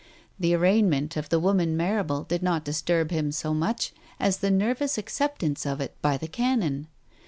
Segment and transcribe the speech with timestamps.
[0.39, 4.97] The arraignment of the woman Marrable did not disturb him so much as the nervous
[4.97, 6.87] acceptance of it by the Canon.